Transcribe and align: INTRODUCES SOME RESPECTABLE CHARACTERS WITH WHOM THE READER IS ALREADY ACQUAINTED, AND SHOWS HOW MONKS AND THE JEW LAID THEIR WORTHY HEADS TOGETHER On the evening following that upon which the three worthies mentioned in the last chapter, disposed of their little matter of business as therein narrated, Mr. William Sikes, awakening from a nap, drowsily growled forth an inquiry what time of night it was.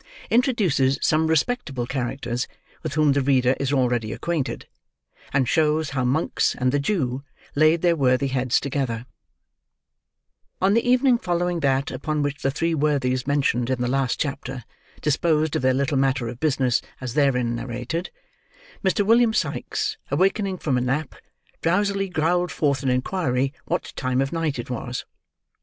INTRODUCES 0.31 0.97
SOME 1.03 1.27
RESPECTABLE 1.27 1.85
CHARACTERS 1.85 2.47
WITH 2.81 2.95
WHOM 2.95 3.11
THE 3.11 3.21
READER 3.21 3.55
IS 3.59 3.71
ALREADY 3.71 4.11
ACQUAINTED, 4.13 4.65
AND 5.31 5.47
SHOWS 5.47 5.91
HOW 5.91 6.03
MONKS 6.05 6.55
AND 6.57 6.71
THE 6.71 6.79
JEW 6.79 7.21
LAID 7.53 7.83
THEIR 7.83 7.95
WORTHY 7.97 8.25
HEADS 8.29 8.59
TOGETHER 8.61 9.05
On 10.59 10.73
the 10.73 10.83
evening 10.89 11.19
following 11.19 11.59
that 11.59 11.91
upon 11.91 12.23
which 12.23 12.41
the 12.41 12.49
three 12.49 12.73
worthies 12.73 13.27
mentioned 13.27 13.69
in 13.69 13.79
the 13.79 13.87
last 13.87 14.19
chapter, 14.19 14.63
disposed 15.03 15.55
of 15.55 15.61
their 15.61 15.75
little 15.75 15.97
matter 15.97 16.27
of 16.27 16.39
business 16.39 16.81
as 16.99 17.13
therein 17.13 17.53
narrated, 17.55 18.09
Mr. 18.83 19.05
William 19.05 19.33
Sikes, 19.35 19.97
awakening 20.09 20.57
from 20.57 20.79
a 20.79 20.81
nap, 20.81 21.13
drowsily 21.61 22.09
growled 22.09 22.51
forth 22.51 22.81
an 22.81 22.89
inquiry 22.89 23.53
what 23.65 23.93
time 23.95 24.19
of 24.19 24.33
night 24.33 24.57
it 24.57 24.71
was. 24.71 25.05